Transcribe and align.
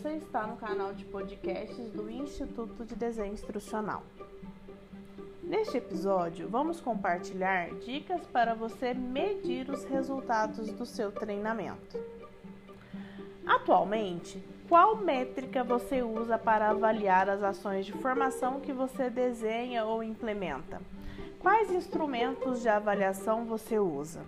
Você 0.00 0.14
está 0.14 0.46
no 0.46 0.56
canal 0.56 0.94
de 0.94 1.04
podcasts 1.04 1.90
do 1.90 2.10
Instituto 2.10 2.86
de 2.86 2.96
Desenho 2.96 3.34
Instrucional. 3.34 4.02
Neste 5.42 5.76
episódio, 5.76 6.48
vamos 6.48 6.80
compartilhar 6.80 7.68
dicas 7.80 8.24
para 8.24 8.54
você 8.54 8.94
medir 8.94 9.68
os 9.68 9.84
resultados 9.84 10.72
do 10.72 10.86
seu 10.86 11.12
treinamento. 11.12 12.02
Atualmente, 13.44 14.42
qual 14.70 14.96
métrica 14.96 15.62
você 15.62 16.02
usa 16.02 16.38
para 16.38 16.70
avaliar 16.70 17.28
as 17.28 17.42
ações 17.42 17.84
de 17.84 17.92
formação 17.92 18.58
que 18.58 18.72
você 18.72 19.10
desenha 19.10 19.84
ou 19.84 20.02
implementa? 20.02 20.80
Quais 21.40 21.70
instrumentos 21.70 22.62
de 22.62 22.70
avaliação 22.70 23.44
você 23.44 23.78
usa? 23.78 24.24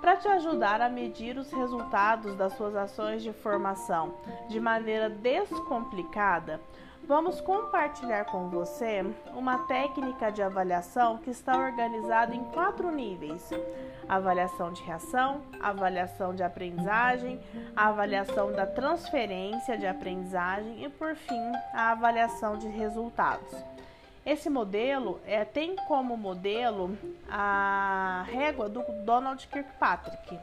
Para 0.00 0.16
te 0.16 0.28
ajudar 0.28 0.80
a 0.80 0.88
medir 0.88 1.36
os 1.36 1.52
resultados 1.52 2.34
das 2.34 2.54
suas 2.54 2.74
ações 2.74 3.22
de 3.22 3.34
formação 3.34 4.14
de 4.48 4.58
maneira 4.58 5.10
descomplicada, 5.10 6.58
vamos 7.04 7.38
compartilhar 7.42 8.24
com 8.24 8.48
você 8.48 9.04
uma 9.34 9.58
técnica 9.66 10.32
de 10.32 10.42
avaliação 10.42 11.18
que 11.18 11.28
está 11.28 11.54
organizada 11.58 12.34
em 12.34 12.42
quatro 12.44 12.90
níveis: 12.90 13.50
avaliação 14.08 14.72
de 14.72 14.82
reação, 14.84 15.42
avaliação 15.60 16.34
de 16.34 16.42
aprendizagem, 16.42 17.38
avaliação 17.76 18.52
da 18.52 18.64
transferência 18.66 19.76
de 19.76 19.86
aprendizagem 19.86 20.82
e, 20.82 20.88
por 20.88 21.14
fim, 21.14 21.52
a 21.74 21.90
avaliação 21.90 22.56
de 22.56 22.68
resultados. 22.68 23.54
Esse 24.30 24.48
modelo 24.48 25.20
é, 25.26 25.44
tem 25.44 25.74
como 25.88 26.16
modelo 26.16 26.96
a 27.28 28.24
régua 28.28 28.68
do 28.68 28.80
Donald 29.04 29.44
Kirkpatrick. 29.48 30.38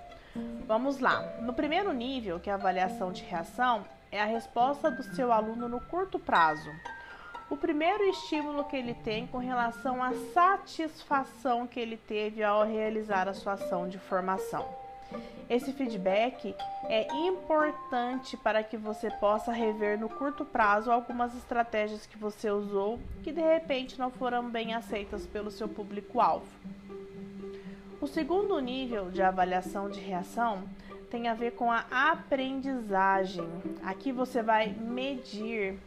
Vamos 0.66 1.00
lá. 1.00 1.22
No 1.40 1.54
primeiro 1.54 1.94
nível, 1.94 2.38
que 2.38 2.50
é 2.50 2.52
a 2.52 2.58
avaliação 2.58 3.14
de 3.14 3.24
reação, 3.24 3.86
é 4.12 4.22
a 4.22 4.26
resposta 4.26 4.92
do 4.92 5.04
seu 5.16 5.32
aluno 5.32 5.70
no 5.70 5.80
curto 5.80 6.20
prazo. 6.20 6.70
O 7.50 7.56
primeiro 7.56 8.04
estímulo 8.04 8.66
que 8.66 8.76
ele 8.76 8.94
tem 8.94 9.26
com 9.26 9.38
relação 9.38 10.04
à 10.04 10.12
satisfação 10.34 11.66
que 11.66 11.80
ele 11.80 11.96
teve 11.96 12.44
ao 12.44 12.66
realizar 12.66 13.30
a 13.30 13.34
sua 13.34 13.54
ação 13.54 13.88
de 13.88 13.98
formação. 13.98 14.68
Esse 15.50 15.72
feedback 15.72 16.54
é 16.90 17.08
importante 17.16 18.36
para 18.36 18.62
que 18.64 18.76
você 18.76 19.10
possa 19.10 19.52
rever 19.52 19.98
no 19.98 20.10
curto 20.10 20.44
prazo 20.44 20.92
algumas 20.92 21.34
estratégias 21.36 22.06
que 22.06 22.18
você 22.18 22.52
usou 22.52 23.00
que 23.24 23.32
de 23.32 23.42
repente 23.42 23.98
não 23.98 24.12
foram 24.12 24.50
bem 24.50 24.74
aceitas 24.74 25.26
pelo 25.26 25.50
seu 25.50 25.70
público-alvo. 25.70 26.48
O 28.02 28.08
segundo 28.08 28.60
nível 28.60 29.10
de 29.10 29.22
avaliação 29.22 29.90
de 29.90 30.00
reação 30.00 30.64
tem 31.10 31.28
a 31.30 31.34
ver 31.34 31.52
com 31.52 31.72
a 31.72 31.86
aprendizagem. 31.90 33.48
Aqui 33.84 34.12
você 34.12 34.44
vai 34.44 34.68
medir, 34.68 35.80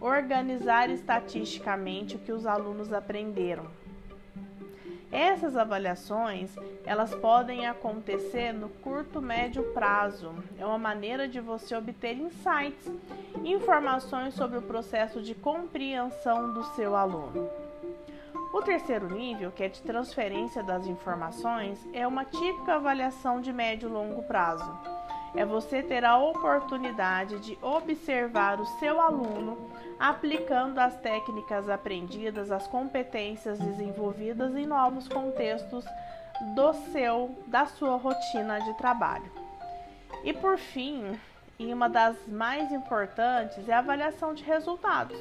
organizar 0.00 0.88
estatisticamente 0.88 2.16
o 2.16 2.18
que 2.20 2.32
os 2.32 2.46
alunos 2.46 2.92
aprenderam. 2.92 3.66
Essas 5.10 5.56
avaliações, 5.56 6.50
elas 6.84 7.14
podem 7.14 7.66
acontecer 7.66 8.52
no 8.52 8.68
curto 8.68 9.22
médio 9.22 9.62
prazo. 9.72 10.34
É 10.58 10.66
uma 10.66 10.78
maneira 10.78 11.26
de 11.26 11.40
você 11.40 11.74
obter 11.74 12.16
insights, 12.18 12.90
informações 13.42 14.34
sobre 14.34 14.58
o 14.58 14.62
processo 14.62 15.22
de 15.22 15.34
compreensão 15.34 16.52
do 16.52 16.62
seu 16.74 16.94
aluno. 16.94 17.48
O 18.52 18.62
terceiro 18.62 19.08
nível, 19.14 19.50
que 19.50 19.62
é 19.62 19.68
de 19.68 19.82
transferência 19.82 20.62
das 20.62 20.86
informações, 20.86 21.78
é 21.92 22.06
uma 22.06 22.24
típica 22.24 22.74
avaliação 22.74 23.40
de 23.40 23.52
médio 23.52 23.88
e 23.88 23.92
longo 23.92 24.22
prazo 24.22 24.97
é 25.34 25.44
você 25.44 25.82
ter 25.82 26.04
a 26.04 26.16
oportunidade 26.16 27.38
de 27.40 27.58
observar 27.62 28.60
o 28.60 28.66
seu 28.78 29.00
aluno 29.00 29.70
aplicando 29.98 30.78
as 30.78 30.96
técnicas 30.96 31.68
aprendidas, 31.68 32.50
as 32.50 32.66
competências 32.66 33.58
desenvolvidas 33.58 34.54
em 34.54 34.66
novos 34.66 35.08
contextos 35.08 35.84
do 36.54 36.72
seu 36.92 37.36
da 37.46 37.66
sua 37.66 37.96
rotina 37.96 38.60
de 38.60 38.74
trabalho. 38.74 39.30
E 40.24 40.32
por 40.32 40.56
fim, 40.58 41.18
e 41.58 41.72
uma 41.72 41.88
das 41.88 42.16
mais 42.26 42.70
importantes 42.70 43.68
é 43.68 43.72
a 43.72 43.78
avaliação 43.78 44.32
de 44.32 44.44
resultados. 44.44 45.18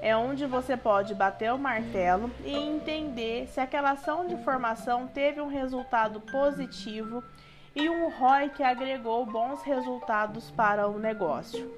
É 0.00 0.16
onde 0.16 0.46
você 0.46 0.76
pode 0.76 1.14
bater 1.14 1.52
o 1.52 1.58
martelo 1.58 2.30
e 2.44 2.54
entender 2.54 3.48
se 3.48 3.60
aquela 3.60 3.92
ação 3.92 4.26
de 4.26 4.36
formação 4.38 5.06
teve 5.06 5.40
um 5.40 5.48
resultado 5.48 6.20
positivo 6.20 7.22
e 7.76 7.90
um 7.90 8.08
ROI 8.08 8.48
que 8.48 8.62
agregou 8.62 9.26
bons 9.26 9.62
resultados 9.62 10.50
para 10.50 10.88
o 10.88 10.98
negócio. 10.98 11.70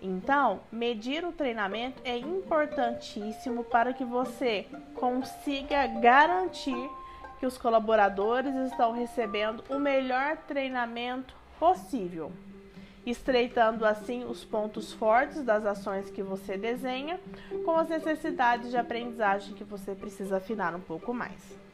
Então, 0.00 0.60
medir 0.72 1.24
o 1.24 1.32
treinamento 1.32 2.00
é 2.02 2.16
importantíssimo 2.16 3.62
para 3.62 3.92
que 3.92 4.04
você 4.04 4.66
consiga 4.94 5.86
garantir 5.86 6.90
que 7.38 7.46
os 7.46 7.58
colaboradores 7.58 8.54
estão 8.54 8.92
recebendo 8.92 9.62
o 9.68 9.78
melhor 9.78 10.38
treinamento 10.48 11.34
possível, 11.58 12.32
estreitando 13.04 13.84
assim 13.84 14.24
os 14.24 14.44
pontos 14.44 14.94
fortes 14.94 15.42
das 15.42 15.66
ações 15.66 16.10
que 16.10 16.22
você 16.22 16.56
desenha 16.56 17.20
com 17.66 17.76
as 17.76 17.88
necessidades 17.88 18.70
de 18.70 18.78
aprendizagem 18.78 19.54
que 19.54 19.64
você 19.64 19.94
precisa 19.94 20.38
afinar 20.38 20.74
um 20.74 20.80
pouco 20.80 21.12
mais. 21.12 21.64